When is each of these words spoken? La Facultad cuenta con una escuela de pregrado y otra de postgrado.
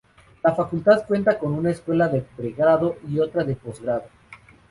La 0.41 0.55
Facultad 0.55 1.05
cuenta 1.05 1.37
con 1.37 1.53
una 1.53 1.69
escuela 1.69 2.07
de 2.07 2.21
pregrado 2.21 2.95
y 3.07 3.19
otra 3.19 3.43
de 3.43 3.53
postgrado. 3.55 4.05